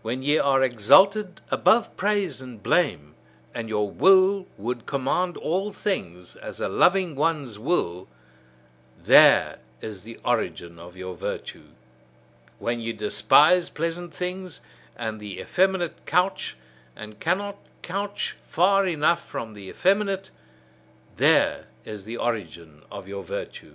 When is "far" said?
18.48-18.86